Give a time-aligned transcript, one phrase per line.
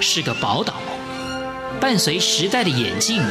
[0.00, 0.74] 是个宝岛，
[1.78, 3.22] 伴随时代的演进，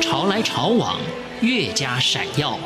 [0.00, 0.98] 潮来潮往，
[1.40, 2.58] 越加闪耀。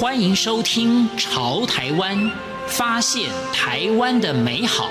[0.00, 2.18] 欢迎收听《潮台湾》，
[2.66, 4.90] 发现台湾的美好。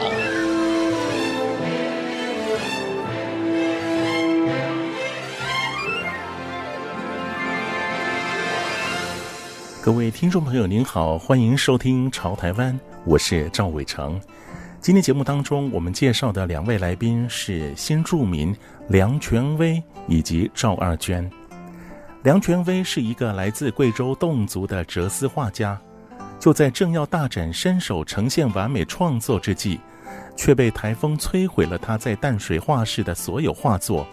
[9.82, 12.74] 各位听众朋友，您好，欢迎收听《潮台湾》，
[13.04, 14.20] 我是赵伟成。
[14.82, 18.52] 今天节目当中，我们介绍的两位来宾是新著民
[18.90, 21.30] 梁权威以及赵二娟。
[22.24, 25.80] 梁权威是一个来自贵州侗族的哲思画家，
[26.40, 29.80] 就在正要大展身手、呈现完美创作之际，
[30.36, 34.08] 却被台风摧毁了他在淡水画室的所有画作。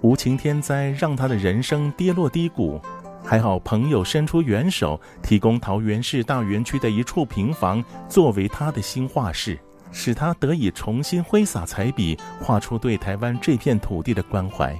[0.00, 2.80] 无情天灾让他的人生跌落低谷，
[3.24, 9.56] 还好朋友伸出援手，提供桃园市大园区的一处平房作为他的新画室，
[9.90, 14.76] 使他得以重新挥洒彩笔，画出对台湾这片土地的关怀。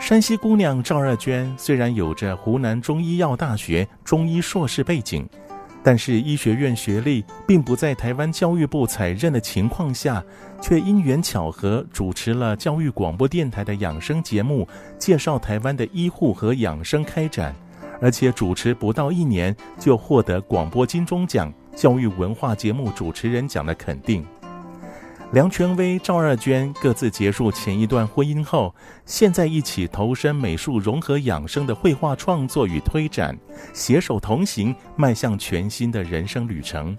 [0.00, 5.28] 山西姑娘赵二娟虽然有着湖南中医药大学中医硕士背景，
[5.82, 10.22] 但是医学院学历并不在台湾教育部采认的情况下，
[10.60, 17.52] 却因缘巧合主持了教育广播电台的养生节目，介绍台湾的医护和养生开展，
[18.00, 24.26] 而且主持不到一年就获得广播金钟奖教育文化节目主持人奖的肯定。
[25.30, 28.74] 梁权威、赵二娟各自结束前一段婚姻后，
[29.06, 33.38] 现在一起投身美术融合养生的绘画创作与推展，
[33.72, 36.98] 携手同行，迈向全新的人生旅程。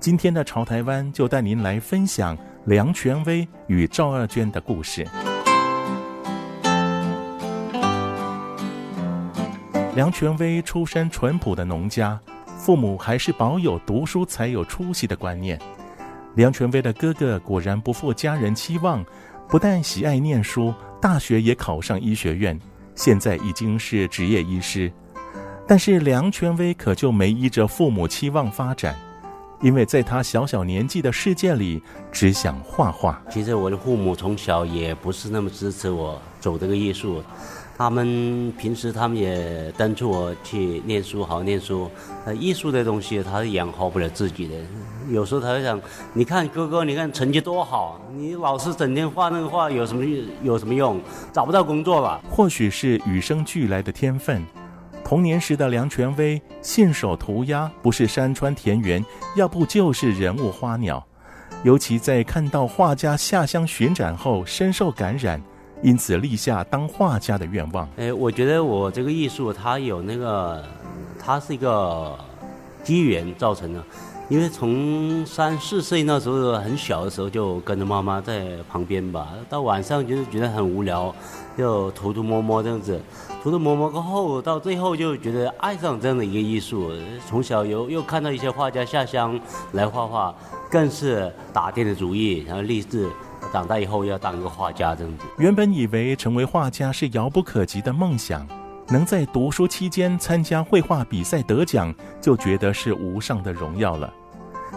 [0.00, 5.06] 今天的《潮台湾》就带您来分享梁权威与赵二娟的故事。
[9.94, 12.18] 梁权威出身淳朴的农家，
[12.64, 15.58] 父母还是保有读书才有出息的观念。
[16.36, 19.04] 梁权威的哥哥果然不负家人期望，
[19.48, 22.56] 不但喜爱念书，大学也考上医学院，
[22.94, 24.90] 现在已经是职业医师。
[25.66, 28.94] 但是梁权威可就没依着父母期望发展，
[29.62, 31.80] 因为在他小小年纪的世界里，
[32.10, 33.22] 只想画画。
[33.30, 37.22] 其实我的父母从小也不是那么支持我走这个艺术。
[37.78, 41.88] 他们平时他们也督促我去念书，好好念书。
[42.24, 44.54] 呃，艺术的东西他是养活不了自己的。
[45.08, 45.80] 有时候他会想，
[46.12, 50.04] 你看哥哥，你看成绩多好，你老是整天画那个画，有什么
[50.42, 51.00] 有什么用？
[51.32, 52.20] 找不到工作吧？
[52.28, 54.44] 或许是与生俱来的天分。
[55.12, 59.04] 童年时的梁权威信手涂鸦，不是山川田园，
[59.36, 61.06] 要不就是人物花鸟。
[61.64, 65.38] 尤其在看到画家下乡巡展后，深受感染。
[65.82, 67.86] 因此立下当画家的愿望。
[67.98, 70.64] 哎，我觉得我这个艺术，它有那个，
[71.22, 72.18] 它是一个
[72.82, 73.84] 机缘造成的。
[74.28, 79.28] 因为从三四岁那时候很小的时候，就跟着妈妈在旁边吧。
[79.48, 81.14] 到晚上就是觉得很无聊，
[81.56, 82.98] 就涂涂摸摸这样子，
[83.42, 86.90] 涂涂摸摸过后，到最后就觉得爱上这样的一个艺术。
[87.28, 89.38] 从小又又看到一些画家下乡
[89.72, 90.34] 来画画，
[90.70, 93.10] 更是打定了主意，然后立志。
[93.52, 95.24] 长大以后要当一个画家，这样子。
[95.36, 98.46] 原本以为成为画家是遥不可及的梦想，
[98.92, 104.12] 能在读书期间参加绘画比赛得奖，就觉得是无上的荣耀了。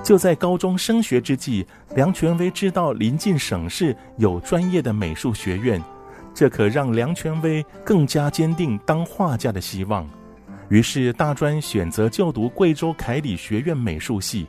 [0.01, 5.83] 就在高中升学之际，梁权威知道临近省市有专业的美术学院，
[6.33, 10.07] 这可让梁权威更加坚定当画家的希望。
[10.69, 14.47] 于是大专选择就读贵州凯里学院美术系。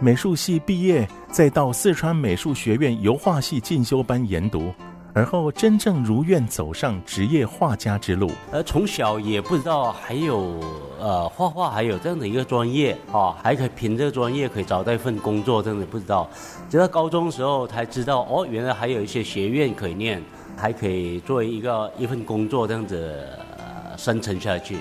[0.00, 4.72] 美术系毕业，再到四川美术学院油画系进修班研读，
[5.14, 8.30] 而后真正如愿走上职业画家之路。
[8.50, 10.58] 呃，从小也不知道还有
[10.98, 16.28] 呃画画还有这样的一个专业啊，还可以凭这个专业可以找到一份工作，真的不知道。
[16.70, 20.22] 直到高中的时候才知道，哦，原来还有一些学院可以念，
[20.56, 23.28] 还可以作为一个一份工作这样子，
[23.58, 24.78] 呃，生存下去。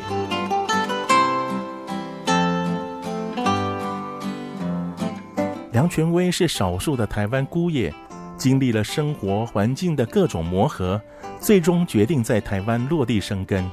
[5.74, 7.94] 梁权威是少数的台湾姑爷，
[8.41, 10.99] 经历了生活环境的各种磨合，
[11.40, 13.64] 最终决定在台湾落地生根。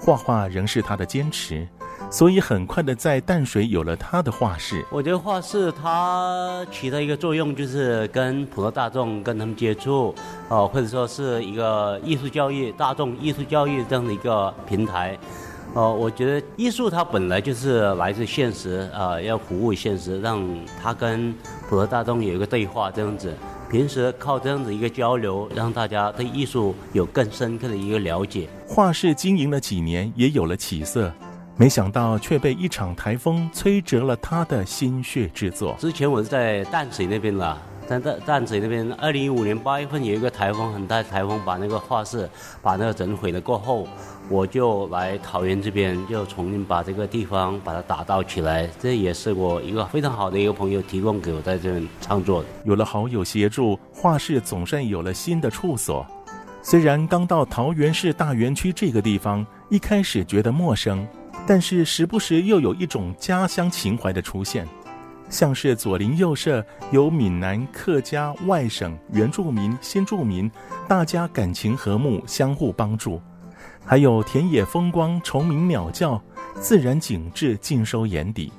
[0.00, 1.64] 画画仍是他的坚持，
[2.10, 4.84] 所以很快的在淡水有了他的画室。
[4.90, 10.12] 我觉得画室它起到一个作用，就是跟普罗大众跟他们接触，
[10.48, 15.16] 哦，或者说是一个艺术教育、大众艺术教育这样的一个平台。
[15.74, 20.42] 哦，我觉得艺术它本来就是来自现实，啊、呃，要服务现实，让
[20.82, 21.32] 它跟
[21.68, 23.32] 普罗大众有一个对话这样子。
[23.70, 28.48] 平时靠这样子一个交流，让大家对艺术有更深刻的一个了解。
[28.66, 31.12] 画室经营了几年，也有了起色，
[31.56, 35.76] 没想到却被一场台风摧折了他的心血之作。
[35.78, 37.56] 之前我是在淡水那边啦。
[37.90, 42.30] 但在淡水那边，二零一五年八月份有一个台风，很大台风把那个画室
[42.62, 43.88] 把那个整毁了过后，
[44.28, 48.70] 我就来桃园这边，就重新把这个地方把它打造起来。
[48.78, 52.48] 这也是我一个非常好的一个朋友提供给我在这边创作的。
[52.62, 56.06] 有了好友协助，画室总算有了新的处所。
[56.62, 61.04] 虽然刚到桃园市大园区这个地方，一开始觉得陌生，
[61.44, 64.64] 但是时不时又有一种家乡情怀的出现。
[65.30, 70.50] 像是左邻右舍，有闽南、客家、外省、原住民、新住民，
[70.88, 73.20] 大家感情和睦，相互帮助；
[73.84, 76.20] 还有田野风光、虫鸣鸟叫，
[76.60, 78.52] 自然景致尽收眼底。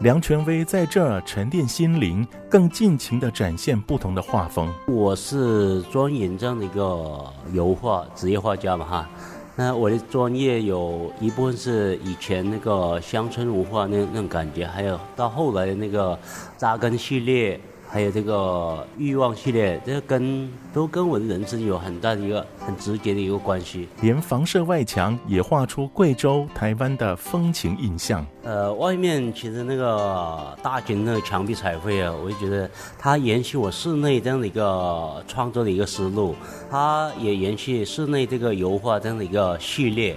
[0.00, 4.68] 梁权威在这儿沉淀心灵，更尽情地展现不同的画风。
[4.88, 9.08] 我是专研这样的一个油画职业画家嘛，哈。
[9.54, 16.18] 那我的专业有一部分是以前那个乡村文化那那种感觉，还有到后来的那个
[16.56, 17.60] 扎根系列。
[17.92, 23.86] 还有这个欲望系列，这个跟都跟我的人生有很大的一个很直接的一个关系。
[24.00, 28.24] 连房舍外墙也画出贵州、台湾的风情印象。
[28.44, 32.68] 呃，外面其实那个大型的墙壁彩绘啊，我就觉得
[32.98, 36.34] 它延续我室内这样的一个创作的一个思路，
[36.70, 40.16] 它也延续室内这个油画这样的一个系列。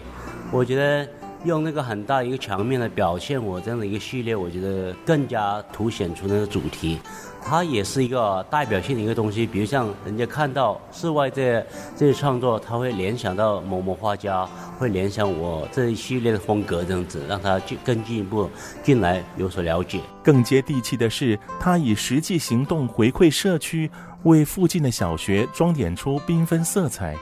[0.50, 1.06] 我觉得
[1.46, 7.00] 用那个很大一个墙面来表现我这样的一个系列，我觉得更加凸显出那个主题。
[7.48, 11.64] 它也是一个代表性的一个东西，比如像人家看到室外这
[11.96, 14.44] 这些创作，他会联想到某某画家，
[14.80, 18.50] 会联想我这一系列的风格这样子，让他进更进一步
[18.82, 20.00] 进来有所了解。
[20.24, 23.92] 更接地气的是，他以实际行动回馈社区，
[24.24, 27.16] 为附近的小学装点出缤纷色彩，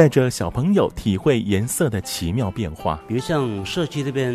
[0.00, 2.98] 带着小朋友体会颜色的奇妙变化。
[3.06, 4.34] 比如像社区这边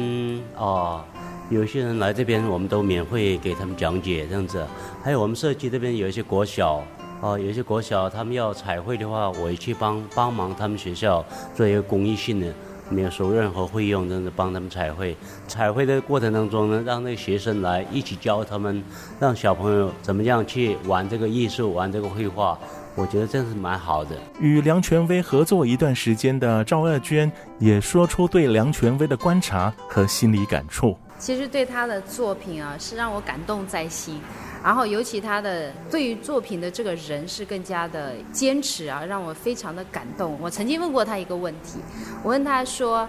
[0.56, 1.04] 啊。
[1.50, 4.64] 有些人来这边，我们都免费给他们讲解这样子。
[5.04, 6.84] 还有我们社区这边有一些国小，
[7.20, 11.26] 啊，有一些国小他们要彩绘的话，我也去帮帮忙他们学校
[11.56, 12.54] 做一个公益性的，
[12.90, 15.18] 没有收任何费用，这样子帮他们彩绘。
[15.48, 18.84] 彩绘的过程当中呢，让那个学生来一起教他们，
[19.20, 22.56] 让小朋友怎么样去玩这个艺术，玩这个绘画。
[22.96, 24.16] 我觉得真是蛮好的。
[24.40, 30.98] 与梁权威合作一段时间的赵二娟也说出对梁权威的观察和心理感触。
[31.18, 34.20] 其实对他的作品啊，是让我感动在心，
[34.64, 40.38] 然后尤其他的对于作品的这个人是更加的坚持啊，让我非常的感动。
[40.42, 41.80] 我曾经问过他一个问题，
[42.22, 43.08] 我问他说：“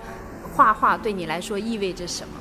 [0.54, 2.34] 画画对你来说意味着什么？”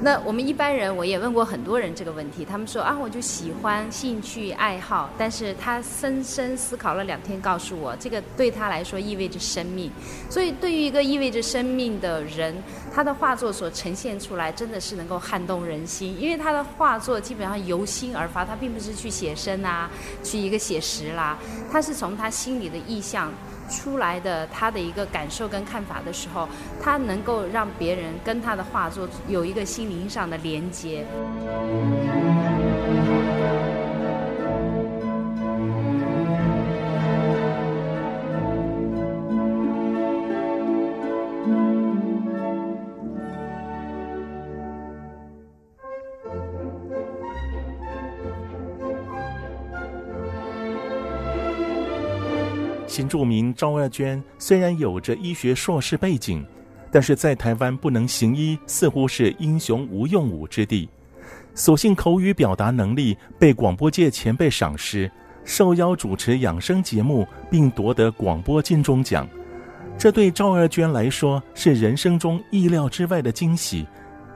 [0.00, 5.10] 那我们一般人，我也问过很多人这个问题，他们说啊，我就喜欢兴趣爱好。
[5.18, 9.90] 但是他深深思考了两天，告诉我，这个对他来说意味着生命。
[10.30, 12.54] 所以，对于一个意味着生命的人，
[12.94, 16.16] 他的画作所呈现出来，真的是能够撼动人心。
[16.20, 19.90] 因为他的画作基本上由心而发，他并不是去写生啊，
[20.22, 21.36] 去一个写实啦，
[21.72, 23.32] 他是从他心里的意象。
[23.68, 26.48] 出来的他的一个感受跟看法的时候，
[26.82, 31.06] 他能够让别人跟他的画作有一个心灵上的连接。
[52.98, 56.44] 新住民赵二娟虽然有着医学硕士背景，
[56.90, 60.88] 但是在台湾不能行医，似乎是英雄无用武之地。
[61.54, 65.08] 所幸口语表达能力被广播界前辈赏识，
[65.44, 69.28] 受邀主持养生节目，并夺得广播金钟奖。
[69.96, 73.86] 这对赵二娟来说是人生中意料之外的惊喜。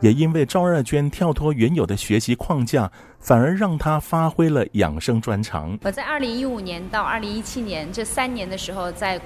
[0.03, 2.91] 也因为赵二娟跳脱原有的学习框架，
[3.21, 5.79] 反而让她发挥了养生专长。
[5.83, 9.19] 我在二零一五年到二零一七年这三年的时候，在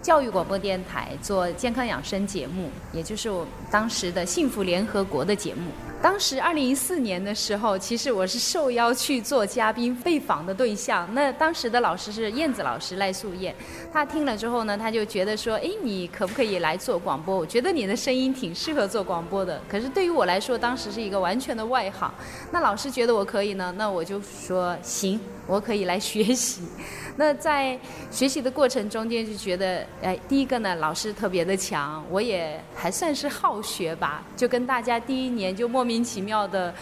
[0.00, 5.62] 教育广播电台做健康养生节目，也就是我当时的幸福联合国的节目。
[6.04, 11.08] 当时二零一四年的时候，其实我是受邀去做嘉宾被访的对象。
[11.14, 13.54] 那当时的老师是燕子老师赖素燕，
[13.90, 17.34] 他听了之后呢，他就觉得说：“哎，你可不可以来做广播？
[17.34, 22.12] 我觉得你的声音挺适合做广播的。”可是对于我来说，当时是一个完全的外行。
[22.50, 26.64] 那老师觉得我可以呢，那我就说行，我可以来学习。
[27.16, 27.78] 那在
[28.10, 36.74] 学习的过程中间就觉得，哎，第一个呢，老师特别的强，我也还算是好学吧，就跟大家第一年就莫名名其妙的，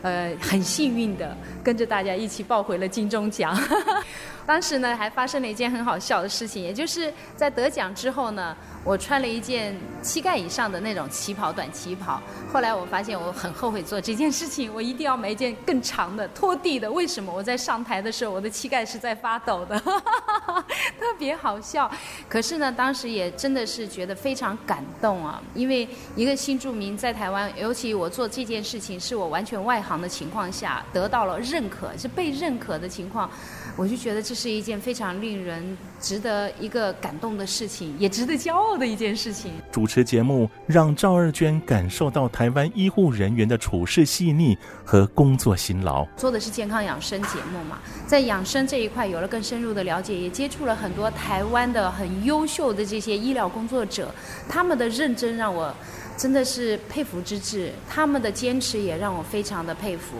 [0.00, 3.58] 呃，很幸运的跟着大家一起抱回了金钟奖。
[4.46, 12.20] 当时呢，还发生了一件很好笑的事情，也就是在得奖之后呢，我穿了一件膝盖以上的那种旗袍，短旗袍。
[12.52, 16.90] 后来我发现我很后悔做这件事情，我一定要买一件更长的，拖地的。
[16.90, 19.78] 为什么我在上台的时候，我的膝盖是在发抖的，
[20.98, 21.90] 特别好笑。
[22.28, 33.30] 可是呢，当时也真的是觉得非常感动啊，因为一个新住民在台湾，尤其我做这件事情是我完全外行的情况下，得到了认可，是被认可的情况。
[33.76, 39.50] 我就觉得这是一件非常令人值得一个感动的事情，也值得骄傲的一件事情。
[39.72, 46.06] 主持节目让赵二娟感受到台湾医护人员的处事细腻和工作辛劳。
[46.16, 54.14] 做的是健康养生节目嘛，在养生这一块有了更深入的了解，也接触了很多台湾的很优秀的这些医疗工作者，
[54.48, 55.74] 他们的认真让我
[56.20, 60.18] 真的是佩服之至，他们的坚持也让我非常的佩服。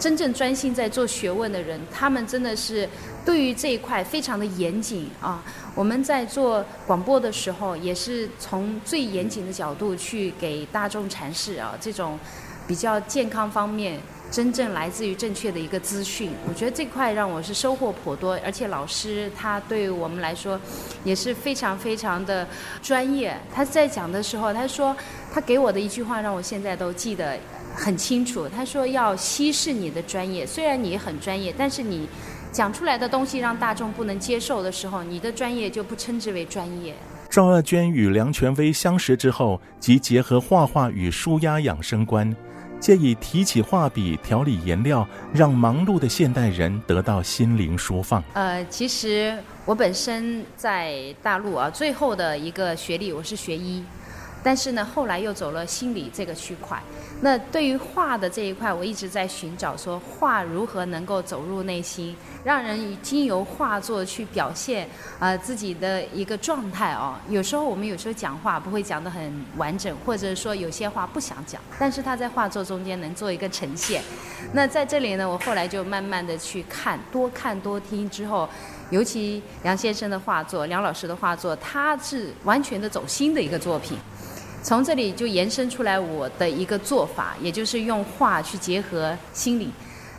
[0.00, 2.88] 真正专心在做学问的人，他们真的是
[3.22, 5.44] 对于这一块非常的严谨啊。
[5.74, 12.18] 我们在做广播的时候，也是从最严谨的角度去给大众阐释啊，这种
[12.66, 14.00] 比较健康方面
[14.32, 16.30] 真正来自于正确的一个资讯。
[16.48, 20.60] 我觉得这块让我是收获颇多，而且老师他对我们来说
[21.04, 22.48] 也是非常非常的
[22.82, 23.36] 专业。
[23.54, 24.96] 他在讲的时候，他说
[25.32, 27.38] 他给我的一句话让我现在都记得。
[27.74, 32.06] 很清楚，他说要稀释你的专业，虽然你很专业，但是你
[32.52, 36.94] 讲出来的东西让大众不能接受的时候，你的专业就不称之为专业。
[37.30, 42.36] 赵二娟与梁权威相识之后，即结合画画与舒压养生观，
[42.82, 48.20] 借以提起画笔调理颜料，让忙碌的现代人得到心灵舒放。
[48.34, 53.84] 呃，其实我本身在大陆啊，最后的一个学历我是学医。
[54.42, 56.82] 但是呢，后来又走了心理这个区块。
[57.24, 64.88] 那对于画的这一块，我一直在寻找说画如何能够走入内心，让人经由画作去表现
[65.20, 67.14] 呃自己的一个状态哦。
[67.28, 74.02] 有时候我们有时候讲话不会讲得很完整，或者说有些话不想讲，但是他在画作中间能做一个呈现。
[74.52, 78.48] 那在这里呢，我后来就慢慢的去看，多看多听之后，
[78.90, 83.96] 尤其梁先生的画作，梁老师的画作，他是完全的走心的一个作品。
[84.62, 89.70] 从这里就延伸出来我的一个做法，也就是用画去结合心理，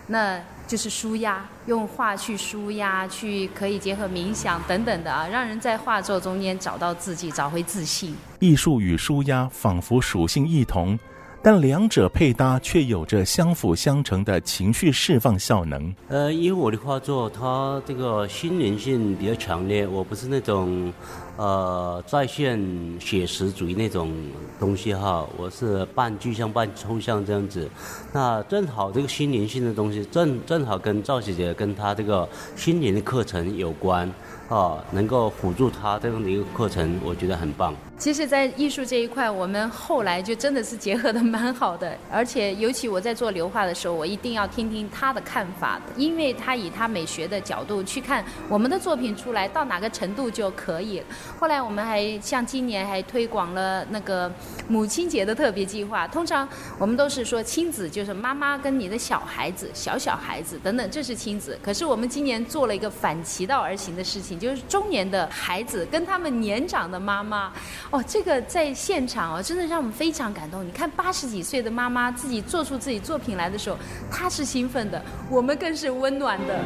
[0.07, 8.15] 那就是舒压，用画去舒压，去可以结合冥想等等的啊，让人在画作中间找到自己，找回自信。
[8.39, 10.99] 艺术与舒压仿佛属性异同。
[11.45, 15.93] 但两者配搭却有着相辅相成的情绪释放效能。
[16.07, 20.93] 呃，因为我的画作，它这个心灵性比较强烈，我不是那种
[21.35, 22.57] 呃在线
[22.97, 24.09] 写实主义那种
[24.57, 27.69] 东西哈，我是半具象半抽象这样子。
[28.13, 34.09] 那正好这个心灵性的东西，正正好跟赵姐姐跟她这个心灵的课程有关。
[34.49, 37.73] 啊，能够辅助他这样的一个课程，我觉得很棒。
[38.03, 41.97] 其实，在艺术这一块，我们后来就真的是结合得蛮好的。
[42.11, 51.01] 而且，尤其我在做流画的时候，我一定要听听他的看法，因为他以他美学的角度去看我们的作品出来到哪个程度就可以。
[51.39, 54.29] 后来，我们还像今年还推广了那个
[54.67, 56.05] 母亲节的特别计划。
[56.05, 56.45] 通常
[56.77, 61.57] 我们都是说亲子就是妈妈跟你的小孩子、小小孩子等等，这是亲子。
[61.63, 64.37] 可是我们今年做了一个反其道而行的事情。
[64.37, 67.53] 就是中年的孩子跟他们年长的妈妈，
[67.93, 70.65] 哦，这个在现场哦，真的让我们非常感动。
[70.65, 73.77] 你看八十几岁的妈妈自己做出自己作品来的时候，
[74.09, 76.59] 她是兴奋的，我们更是温暖的。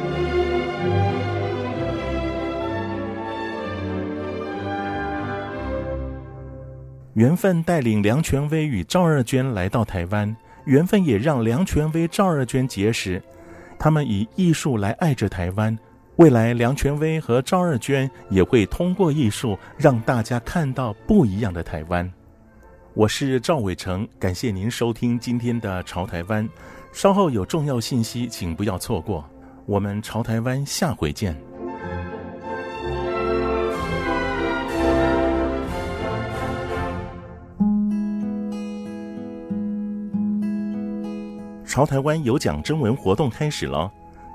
[7.12, 13.22] 缘分带领梁权威与赵二娟来到台湾，缘分也让梁权威、赵二娟结识，
[13.78, 15.78] 他们以艺术来爱着台湾。
[16.18, 22.12] 未来，梁权威和赵二娟也会通过艺术让大家看到不一样的台湾。
[22.94, 26.44] 我是赵伟成，感谢您收听今天的《潮台湾》。
[26.90, 29.24] 稍后有重要信息，请不要错过。
[29.64, 31.36] 我们《潮台湾》下回见。
[41.64, 43.88] 《潮台湾》有奖征文活动开始了。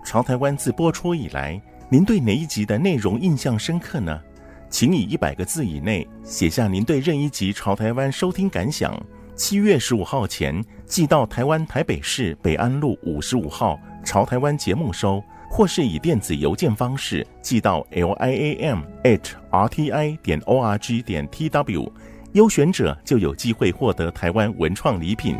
[0.08, 1.62] 《潮台湾》自播出以来。
[1.94, 4.20] 您对哪一集的内容印象深刻呢？
[4.68, 9.00] 请以一百个字以内写下您对任一集《潮台湾》收听感想。
[9.36, 21.94] 七月十五号前寄到台湾台北市北安路五十五号《潮台湾》节目收，或是以电子邮件方式寄到 l i a m h r t i 点 o r g 点 t w，
[22.32, 25.38] 优选者就有机会获得台湾文创礼品。